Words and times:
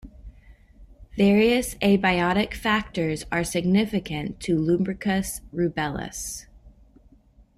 Various 1.15 1.75
abiotic 1.75 2.55
factors 2.55 3.23
are 3.31 3.43
significant 3.43 4.39
to 4.39 4.57
"Lumbricus 4.57 5.41
rubellus". 5.53 6.47